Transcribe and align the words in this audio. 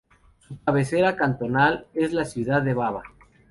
Su 0.39 0.59
cabecera 0.63 1.15
cantonal 1.15 1.85
es 1.93 2.11
la 2.11 2.25
ciudad 2.25 2.63
de 2.63 2.73
Baba. 2.73 3.03